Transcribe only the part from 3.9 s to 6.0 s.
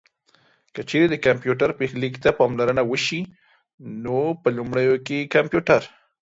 نو په لومړيو کې کمپيوټر